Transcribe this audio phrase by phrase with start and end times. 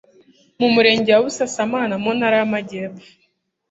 [0.59, 3.07] mu Murenge wa Busasamana mu Ntara y'Amajyepfo,